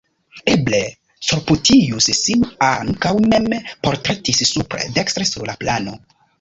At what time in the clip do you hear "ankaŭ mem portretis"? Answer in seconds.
2.69-4.43